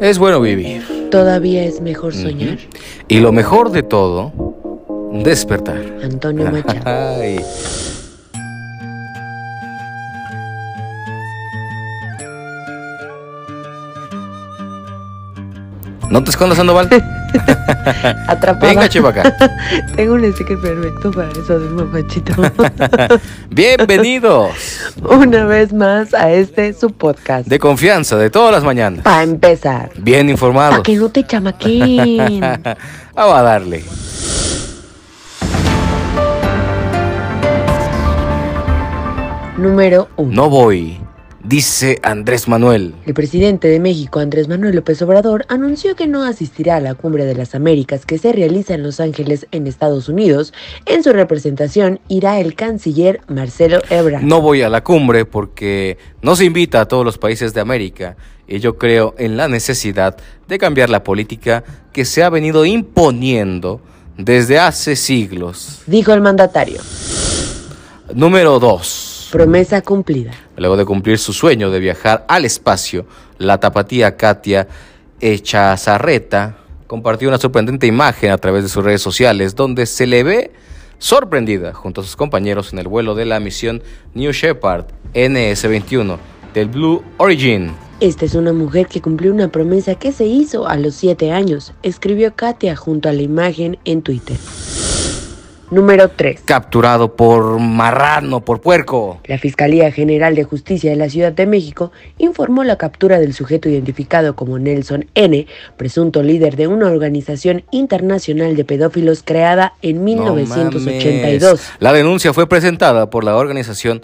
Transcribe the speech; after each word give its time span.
Es 0.00 0.18
bueno 0.18 0.40
vivir. 0.40 1.08
Todavía 1.10 1.64
es 1.64 1.80
mejor 1.80 2.14
soñar. 2.14 2.58
Y 3.08 3.20
lo 3.20 3.32
mejor 3.32 3.70
de 3.70 3.82
todo, 3.82 4.30
despertar. 5.24 6.00
Antonio 6.02 6.50
Machado. 6.52 7.22
No 16.16 16.24
te 16.24 16.30
escondas, 16.30 16.56
Sandoval. 16.56 16.88
Atrapada. 18.26 18.72
Venga, 18.72 18.88
Chivaca. 18.88 19.36
Tengo 19.96 20.14
un 20.14 20.32
sticker 20.32 20.58
perfecto 20.58 21.10
para 21.10 21.28
eso 21.32 21.58
de 21.58 21.68
mamachito. 21.68 22.32
Bienvenidos. 23.50 24.50
Una 25.02 25.44
vez 25.44 25.74
más 25.74 26.14
a 26.14 26.32
este 26.32 26.72
su 26.72 26.90
podcast. 26.90 27.46
De 27.46 27.58
confianza, 27.58 28.16
de 28.16 28.30
todas 28.30 28.50
las 28.50 28.64
mañanas. 28.64 29.02
Para 29.02 29.24
empezar. 29.24 29.90
Bien 29.98 30.20
Para 30.20 30.30
informados. 30.30 30.80
que 30.84 30.96
no 30.96 31.10
te 31.10 31.22
chamaquen. 31.22 32.40
Vamos 33.14 33.34
a 33.34 33.42
darle. 33.42 33.84
Número 39.58 40.08
1. 40.16 40.32
No 40.34 40.48
voy, 40.48 40.98
dice 41.48 41.98
Andrés 42.02 42.48
Manuel. 42.48 42.94
El 43.06 43.14
presidente 43.14 43.68
de 43.68 43.78
México, 43.78 44.18
Andrés 44.18 44.48
Manuel 44.48 44.74
López 44.74 45.00
Obrador, 45.02 45.44
anunció 45.48 45.94
que 45.94 46.06
no 46.06 46.24
asistirá 46.24 46.76
a 46.76 46.80
la 46.80 46.94
Cumbre 46.94 47.24
de 47.24 47.34
las 47.34 47.54
Américas 47.54 48.04
que 48.04 48.18
se 48.18 48.32
realiza 48.32 48.74
en 48.74 48.82
Los 48.82 49.00
Ángeles, 49.00 49.46
en 49.52 49.66
Estados 49.66 50.08
Unidos. 50.08 50.52
En 50.86 51.02
su 51.02 51.12
representación 51.12 52.00
irá 52.08 52.40
el 52.40 52.54
canciller 52.54 53.20
Marcelo 53.28 53.80
Ebrard. 53.90 54.22
No 54.22 54.40
voy 54.40 54.62
a 54.62 54.68
la 54.68 54.82
cumbre 54.82 55.24
porque 55.24 55.98
no 56.22 56.36
se 56.36 56.44
invita 56.44 56.80
a 56.80 56.88
todos 56.88 57.04
los 57.04 57.18
países 57.18 57.54
de 57.54 57.60
América 57.60 58.16
y 58.48 58.58
yo 58.58 58.76
creo 58.76 59.14
en 59.18 59.36
la 59.36 59.48
necesidad 59.48 60.16
de 60.48 60.58
cambiar 60.58 60.90
la 60.90 61.02
política 61.02 61.64
que 61.92 62.04
se 62.04 62.22
ha 62.22 62.30
venido 62.30 62.64
imponiendo 62.64 63.80
desde 64.16 64.58
hace 64.58 64.96
siglos. 64.96 65.82
Dijo 65.86 66.12
el 66.12 66.20
mandatario. 66.20 66.80
Número 68.14 68.58
2. 68.58 69.05
Promesa 69.30 69.82
cumplida. 69.82 70.32
Luego 70.56 70.76
de 70.76 70.84
cumplir 70.84 71.18
su 71.18 71.32
sueño 71.32 71.70
de 71.70 71.80
viajar 71.80 72.24
al 72.28 72.44
espacio, 72.44 73.06
la 73.38 73.58
tapatía 73.58 74.16
Katia 74.16 74.68
Echazarreta 75.20 76.58
compartió 76.86 77.28
una 77.28 77.38
sorprendente 77.38 77.86
imagen 77.86 78.30
a 78.30 78.38
través 78.38 78.62
de 78.62 78.68
sus 78.68 78.84
redes 78.84 79.02
sociales 79.02 79.54
donde 79.54 79.86
se 79.86 80.06
le 80.06 80.22
ve 80.22 80.52
sorprendida 80.98 81.74
junto 81.74 82.00
a 82.00 82.04
sus 82.04 82.16
compañeros 82.16 82.72
en 82.72 82.78
el 82.78 82.88
vuelo 82.88 83.14
de 83.14 83.24
la 83.24 83.40
misión 83.40 83.82
New 84.14 84.32
Shepard 84.32 84.86
NS-21 85.14 86.18
del 86.54 86.68
Blue 86.68 87.02
Origin. 87.18 87.72
Esta 88.00 88.26
es 88.26 88.34
una 88.34 88.52
mujer 88.52 88.88
que 88.88 89.00
cumplió 89.00 89.32
una 89.32 89.48
promesa 89.48 89.94
que 89.94 90.12
se 90.12 90.26
hizo 90.26 90.68
a 90.68 90.76
los 90.76 90.94
7 90.96 91.32
años, 91.32 91.72
escribió 91.82 92.34
Katia 92.34 92.76
junto 92.76 93.08
a 93.08 93.12
la 93.12 93.22
imagen 93.22 93.78
en 93.84 94.02
Twitter. 94.02 94.36
Número 95.70 96.08
3. 96.08 96.42
Capturado 96.44 97.16
por 97.16 97.58
marrano, 97.58 98.40
por 98.40 98.60
puerco. 98.60 99.20
La 99.24 99.36
Fiscalía 99.38 99.90
General 99.90 100.34
de 100.34 100.44
Justicia 100.44 100.90
de 100.90 100.96
la 100.96 101.08
Ciudad 101.08 101.32
de 101.32 101.46
México 101.46 101.90
informó 102.18 102.62
la 102.62 102.76
captura 102.78 103.18
del 103.18 103.34
sujeto 103.34 103.68
identificado 103.68 104.36
como 104.36 104.58
Nelson 104.58 105.06
N., 105.14 105.46
presunto 105.76 106.22
líder 106.22 106.56
de 106.56 106.68
una 106.68 106.86
organización 106.86 107.64
internacional 107.72 108.54
de 108.54 108.64
pedófilos 108.64 109.22
creada 109.24 109.74
en 109.82 110.04
1982. 110.04 111.42
mames. 111.42 111.72
La 111.80 111.92
denuncia 111.92 112.32
fue 112.32 112.48
presentada 112.48 113.10
por 113.10 113.24
la 113.24 113.36
organización 113.36 114.02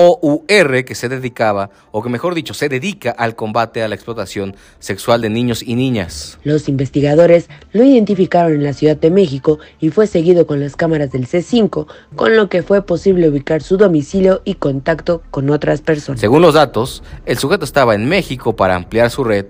OUR 0.00 0.84
que 0.84 0.94
se 0.94 1.08
dedicaba, 1.08 1.70
o 1.90 2.02
que 2.02 2.08
mejor 2.08 2.34
dicho, 2.34 2.54
se 2.54 2.68
dedica 2.68 3.10
al 3.10 3.34
combate 3.36 3.82
a 3.82 3.88
la 3.88 3.94
explotación 3.94 4.56
sexual 4.78 5.20
de 5.20 5.28
niños 5.28 5.62
y 5.62 5.74
niñas. 5.74 6.38
Los 6.42 6.68
investigadores 6.68 7.48
lo 7.72 7.84
identificaron 7.84 8.52
en 8.52 8.64
la 8.64 8.72
Ciudad 8.72 8.96
de 8.96 9.10
México 9.10 9.58
y 9.78 9.90
fue 9.90 10.06
seguido 10.06 10.46
con 10.46 10.60
las 10.60 10.74
cámaras 10.74 11.12
del 11.12 11.26
C5, 11.26 11.86
con 12.16 12.36
lo 12.36 12.48
que 12.48 12.62
fue 12.62 12.82
posible 12.82 13.28
ubicar 13.28 13.62
su 13.62 13.76
domicilio 13.76 14.40
y 14.44 14.54
contacto 14.54 15.22
con 15.30 15.50
otras 15.50 15.82
personas. 15.82 16.20
Según 16.20 16.42
los 16.42 16.54
datos, 16.54 17.02
el 17.26 17.36
sujeto 17.36 17.64
estaba 17.64 17.94
en 17.94 18.08
México 18.08 18.56
para 18.56 18.76
ampliar 18.76 19.10
su 19.10 19.22
red 19.24 19.46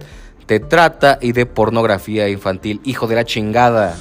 de 0.49 0.59
trata 0.59 1.19
y 1.21 1.31
de 1.31 1.47
pornografía 1.47 2.29
infantil. 2.29 2.81
Hijo 2.85 3.07
de 3.07 3.15
la 3.15 3.25
chingada. 3.25 3.97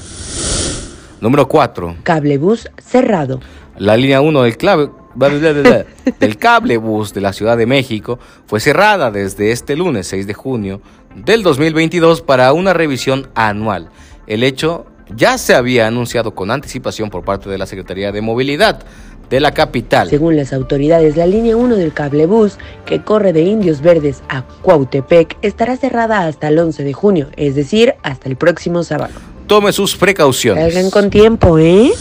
Número 1.21 1.47
4. 1.47 1.97
Cablebús 2.01 2.69
cerrado. 2.83 3.39
La 3.77 3.95
línea 3.95 4.21
1 4.21 4.41
del 4.41 4.57
clave 4.57 4.89
del 5.19 6.37
cablebús 6.37 7.13
de 7.13 7.21
la 7.21 7.33
Ciudad 7.33 7.57
de 7.57 7.65
México 7.65 8.19
fue 8.45 8.59
cerrada 8.59 9.11
desde 9.11 9.51
este 9.51 9.75
lunes 9.75 10.07
6 10.07 10.25
de 10.27 10.33
junio 10.33 10.81
del 11.15 11.43
2022 11.43 12.21
para 12.21 12.53
una 12.53 12.73
revisión 12.73 13.29
anual. 13.35 13.89
El 14.27 14.43
hecho 14.43 14.85
ya 15.15 15.37
se 15.37 15.55
había 15.55 15.87
anunciado 15.87 16.33
con 16.35 16.51
anticipación 16.51 17.09
por 17.09 17.23
parte 17.23 17.49
de 17.49 17.57
la 17.57 17.65
Secretaría 17.65 18.11
de 18.11 18.21
Movilidad 18.21 18.83
de 19.29 19.39
la 19.39 19.53
capital. 19.53 20.09
Según 20.09 20.35
las 20.35 20.53
autoridades, 20.53 21.15
la 21.15 21.27
línea 21.27 21.55
1 21.55 21.75
del 21.75 21.93
cablebús, 21.93 22.57
que 22.85 23.03
corre 23.03 23.31
de 23.31 23.41
Indios 23.41 23.81
Verdes 23.81 24.23
a 24.27 24.43
Cuautepec, 24.61 25.37
estará 25.41 25.77
cerrada 25.77 26.25
hasta 26.25 26.47
el 26.47 26.57
11 26.57 26.83
de 26.83 26.93
junio, 26.93 27.29
es 27.35 27.55
decir, 27.55 27.95
hasta 28.01 28.27
el 28.27 28.37
próximo 28.37 28.83
sábado. 28.83 29.13
Tome 29.47 29.71
sus 29.71 29.95
precauciones. 29.95 30.73
Salgan 30.73 30.91
con 30.91 31.09
tiempo, 31.09 31.57
¿eh? 31.59 31.91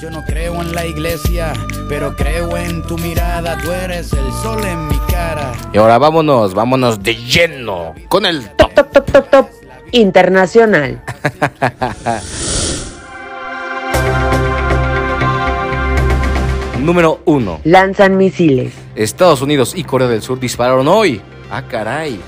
Yo 0.00 0.10
no 0.10 0.24
creo 0.24 0.62
en 0.62 0.74
la 0.74 0.86
iglesia, 0.86 1.52
pero 1.86 2.16
creo 2.16 2.56
en 2.56 2.82
tu 2.84 2.96
mirada. 2.96 3.58
Tú 3.58 3.70
eres 3.70 4.10
el 4.14 4.32
sol 4.42 4.64
en 4.64 4.88
mi 4.88 4.96
cara. 5.10 5.52
Y 5.74 5.78
ahora 5.78 5.98
vámonos, 5.98 6.54
vámonos 6.54 7.02
de 7.02 7.16
lleno 7.16 7.94
con 8.08 8.24
el 8.24 8.48
top. 8.56 8.72
Top, 8.72 8.90
top, 8.92 9.12
top, 9.12 9.28
top. 9.28 9.46
Internacional. 9.92 11.02
Número 16.80 17.20
1. 17.26 17.60
Lanzan 17.64 18.16
misiles. 18.16 18.72
Estados 18.94 19.42
Unidos 19.42 19.74
y 19.76 19.84
Corea 19.84 20.08
del 20.08 20.22
Sur 20.22 20.40
dispararon 20.40 20.88
hoy. 20.88 21.20
Ah, 21.50 21.64
caray. 21.68 22.18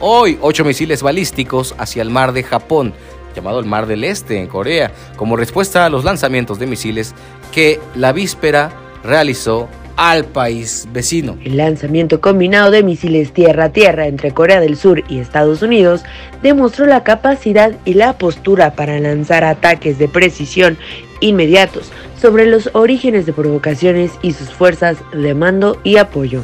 Hoy, 0.00 0.38
ocho 0.40 0.64
misiles 0.64 1.04
balísticos 1.04 1.76
hacia 1.78 2.02
el 2.02 2.10
mar 2.10 2.32
de 2.32 2.42
Japón, 2.42 2.92
llamado 3.34 3.60
el 3.60 3.66
Mar 3.66 3.86
del 3.86 4.04
Este 4.04 4.38
en 4.38 4.46
Corea, 4.46 4.92
como 5.16 5.36
respuesta 5.36 5.86
a 5.86 5.90
los 5.90 6.04
lanzamientos 6.04 6.58
de 6.58 6.66
misiles 6.66 7.14
que 7.52 7.80
la 7.94 8.12
víspera 8.12 8.72
realizó 9.04 9.68
al 9.96 10.24
país 10.24 10.88
vecino. 10.92 11.36
El 11.44 11.58
lanzamiento 11.58 12.20
combinado 12.20 12.70
de 12.70 12.82
misiles 12.82 13.32
tierra-tierra 13.32 14.06
entre 14.06 14.32
Corea 14.32 14.60
del 14.60 14.76
Sur 14.76 15.04
y 15.08 15.18
Estados 15.18 15.62
Unidos 15.62 16.02
demostró 16.42 16.86
la 16.86 17.04
capacidad 17.04 17.72
y 17.84 17.94
la 17.94 18.14
postura 18.14 18.74
para 18.74 18.98
lanzar 18.98 19.44
ataques 19.44 19.98
de 19.98 20.08
precisión 20.08 20.78
inmediatos 21.20 21.92
sobre 22.20 22.46
los 22.46 22.70
orígenes 22.72 23.26
de 23.26 23.32
provocaciones 23.32 24.12
y 24.22 24.32
sus 24.32 24.50
fuerzas 24.50 24.96
de 25.12 25.34
mando 25.34 25.78
y 25.84 25.96
apoyo. 25.96 26.42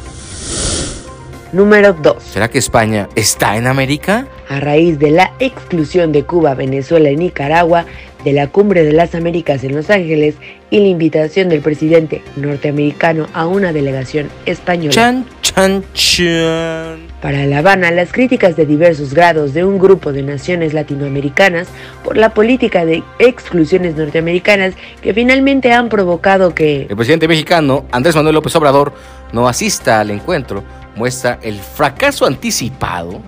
Número 1.52 1.94
2. 1.94 2.22
¿Será 2.22 2.48
que 2.48 2.58
España 2.58 3.08
está 3.14 3.56
en 3.56 3.66
América? 3.66 4.26
A 4.48 4.60
raíz 4.60 4.98
de 4.98 5.10
la 5.10 5.32
exclusión 5.38 6.12
de 6.12 6.24
Cuba, 6.24 6.54
Venezuela 6.54 7.10
y 7.10 7.16
Nicaragua 7.16 7.86
de 8.24 8.32
la 8.32 8.48
Cumbre 8.48 8.84
de 8.84 8.92
las 8.92 9.14
Américas 9.14 9.64
en 9.64 9.74
Los 9.74 9.90
Ángeles 9.90 10.34
y 10.70 10.80
la 10.80 10.88
invitación 10.88 11.48
del 11.48 11.60
presidente 11.60 12.22
norteamericano 12.36 13.26
a 13.32 13.46
una 13.46 13.72
delegación 13.72 14.28
española. 14.44 14.90
Chan, 14.90 15.24
chan, 15.40 15.84
chan. 15.94 17.08
Para 17.22 17.46
La 17.46 17.58
Habana, 17.58 17.90
las 17.90 18.12
críticas 18.12 18.56
de 18.56 18.66
diversos 18.66 19.14
grados 19.14 19.54
de 19.54 19.64
un 19.64 19.78
grupo 19.78 20.12
de 20.12 20.22
naciones 20.22 20.74
latinoamericanas 20.74 21.68
por 22.04 22.16
la 22.16 22.34
política 22.34 22.84
de 22.84 23.02
exclusiones 23.18 23.96
norteamericanas 23.96 24.74
que 25.02 25.14
finalmente 25.14 25.72
han 25.72 25.88
provocado 25.88 26.54
que 26.54 26.86
El 26.88 26.96
presidente 26.96 27.26
mexicano, 27.26 27.86
Andrés 27.90 28.14
Manuel 28.14 28.34
López 28.34 28.54
Obrador, 28.56 28.92
no 29.32 29.48
asista 29.48 30.00
al 30.00 30.10
encuentro, 30.10 30.62
muestra 30.96 31.38
el 31.42 31.58
fracaso 31.58 32.26
anticipado 32.26 33.20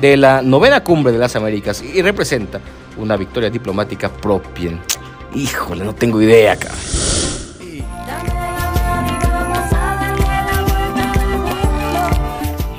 de 0.00 0.16
la 0.16 0.42
novena 0.42 0.82
cumbre 0.82 1.12
de 1.12 1.18
las 1.18 1.36
Américas 1.36 1.82
y 1.82 2.00
representa 2.02 2.60
una 2.96 3.16
victoria 3.16 3.50
diplomática 3.50 4.08
propia. 4.08 4.78
Híjole, 5.34 5.84
no 5.84 5.94
tengo 5.94 6.20
idea, 6.20 6.56
cabrón. 6.56 6.78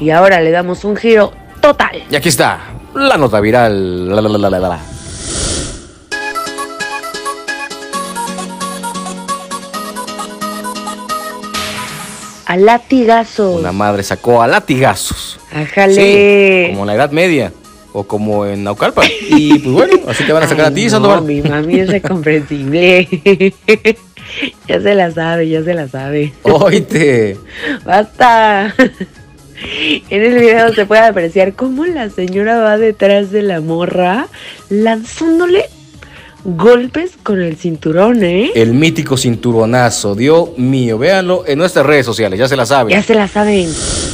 y 0.03 0.09
ahora 0.11 0.41
le 0.41 0.51
damos 0.51 0.83
un 0.83 0.97
giro 0.97 1.31
total. 1.61 2.03
Y 2.09 2.15
aquí 2.15 2.27
está, 2.27 2.59
la 2.93 3.17
nota 3.17 3.39
viral. 3.39 4.09
La, 4.09 4.21
la, 4.21 4.59
la, 4.59 4.79
A 12.53 12.55
latigazo. 12.55 13.53
Una 13.55 13.71
madre 13.71 14.03
sacó 14.03 14.43
a 14.43 14.47
latigazos. 14.47 15.39
Ájale. 15.51 16.67
Sí, 16.67 16.69
como 16.69 16.83
en 16.83 16.87
la 16.87 16.93
Edad 16.93 17.09
Media. 17.09 17.51
o 17.93 18.03
como 18.03 18.45
en 18.45 18.63
Naucalpan. 18.63 19.07
Y 19.29 19.57
pues 19.57 19.73
bueno, 19.73 19.93
así 20.07 20.23
te 20.23 20.33
van 20.33 20.43
a 20.43 20.47
sacar 20.47 20.65
a 20.65 20.71
ti, 20.71 20.85
No, 20.85 21.19
mi 21.21 21.41
mami 21.41 21.79
es 21.79 21.89
recomprensible. 21.89 23.09
ya 24.67 24.79
se 24.79 24.93
la 24.93 25.09
sabe, 25.09 25.49
ya 25.49 25.63
se 25.63 25.73
la 25.73 25.87
sabe. 25.87 26.31
Oíte. 26.43 27.39
Basta. 27.85 28.75
En 30.11 30.23
el 30.23 30.37
video 30.37 30.71
se 30.75 30.85
puede 30.85 31.01
apreciar 31.01 31.53
cómo 31.53 31.85
la 31.85 32.11
señora 32.11 32.59
va 32.59 32.77
detrás 32.77 33.31
de 33.31 33.41
la 33.41 33.61
morra 33.61 34.27
lanzándole 34.69 35.69
golpes 36.43 37.11
con 37.21 37.41
el 37.41 37.55
cinturón, 37.55 38.23
¿eh? 38.23 38.51
El 38.55 38.73
mítico 38.73 39.17
cinturonazo, 39.17 40.15
Dios 40.15 40.57
mío, 40.57 40.97
véanlo 40.97 41.43
en 41.47 41.57
nuestras 41.57 41.85
redes 41.85 42.05
sociales, 42.05 42.39
ya 42.39 42.47
se 42.47 42.55
la 42.55 42.65
saben. 42.65 42.95
Ya 42.95 43.01
se 43.01 43.15
la 43.15 43.27
saben. 43.27 43.69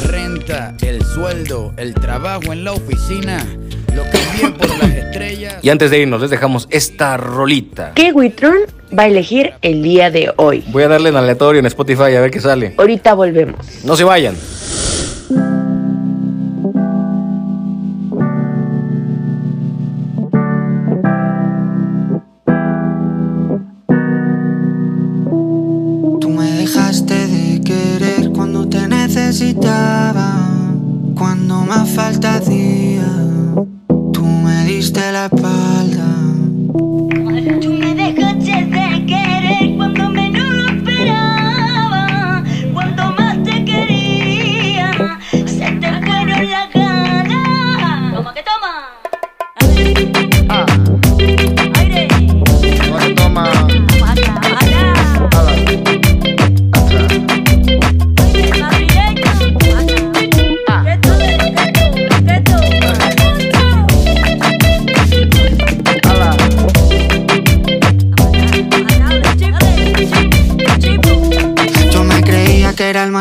Renta, 0.05 0.75
el 0.81 1.03
sueldo, 1.03 1.73
el 1.77 1.93
trabajo 1.93 2.53
en 2.53 2.63
la 2.63 2.73
oficina, 2.73 3.45
lo 3.95 4.03
que 4.03 4.19
viene 4.35 4.55
por 4.57 4.77
las 4.77 4.95
estrellas. 4.95 5.55
Y 5.61 5.69
antes 5.69 5.91
de 5.91 5.99
irnos, 5.99 6.21
les 6.21 6.29
dejamos 6.29 6.67
esta 6.69 7.17
rolita. 7.17 7.93
¿Qué 7.95 8.11
Witron 8.11 8.57
va 8.97 9.03
a 9.03 9.07
elegir 9.07 9.53
el 9.61 9.81
día 9.81 10.11
de 10.11 10.31
hoy? 10.37 10.63
Voy 10.67 10.83
a 10.83 10.87
darle 10.87 11.09
en 11.09 11.15
aleatorio 11.15 11.59
en 11.59 11.65
Spotify 11.65 12.15
a 12.15 12.21
ver 12.21 12.31
qué 12.31 12.39
sale. 12.39 12.75
Ahorita 12.77 13.13
volvemos. 13.13 13.83
No 13.83 13.95
se 13.95 14.03
vayan. 14.03 14.35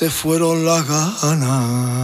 Te 0.00 0.08
fueron 0.08 0.64
las 0.64 0.86
ganas. 0.86 1.99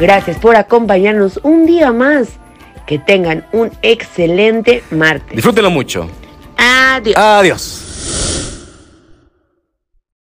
Gracias 0.00 0.38
por 0.38 0.56
acompañarnos 0.56 1.38
un 1.42 1.66
día 1.66 1.92
más. 1.92 2.28
Que 2.86 2.98
tengan 2.98 3.46
un 3.52 3.70
excelente 3.82 4.82
martes. 4.90 5.36
Disfrútenlo 5.36 5.70
mucho. 5.70 6.08
Adiós. 6.56 7.16
Adiós. 7.16 7.79